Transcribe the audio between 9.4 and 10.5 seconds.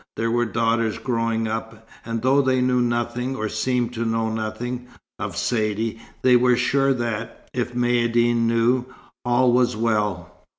was well.